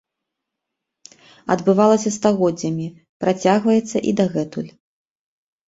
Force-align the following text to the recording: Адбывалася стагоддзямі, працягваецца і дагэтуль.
Адбывалася 1.57 2.09
стагоддзямі, 2.17 2.87
працягваецца 3.25 3.97
і 4.09 4.17
дагэтуль. 4.25 4.69